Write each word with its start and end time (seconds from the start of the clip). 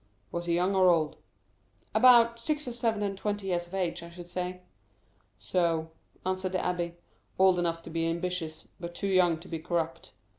"Was 0.31 0.47
he 0.47 0.55
young 0.55 0.73
or 0.75 0.89
old?" 0.89 1.15
"About 1.93 2.39
six 2.39 2.67
or 2.67 2.71
seven 2.73 3.03
and 3.03 3.15
twenty 3.15 3.45
years 3.45 3.67
of 3.67 3.75
age, 3.75 4.01
I 4.01 4.09
should 4.09 4.25
say." 4.25 4.61
"So," 5.37 5.91
answered 6.25 6.53
the 6.53 6.57
abbé. 6.57 6.95
"Old 7.37 7.59
enough 7.59 7.83
to 7.83 7.91
be 7.91 8.07
ambitious, 8.09 8.67
but 8.79 8.95
too 8.95 9.05
young 9.09 9.37
to 9.41 9.47
be 9.47 9.59
corrupt. 9.59 10.13